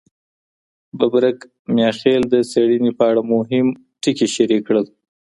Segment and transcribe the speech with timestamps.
[0.97, 1.39] ببرک
[1.75, 3.67] میاخیل د څېړني په اړه مهم
[4.01, 4.85] ټکي شریک کړل.